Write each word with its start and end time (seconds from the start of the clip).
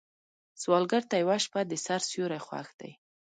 سوالګر 0.61 1.03
ته 1.09 1.15
یوه 1.23 1.37
شپه 1.43 1.61
د 1.67 1.73
سر 1.85 2.01
سیوری 2.09 2.39
خوښ 2.45 2.67
دی 2.79 2.91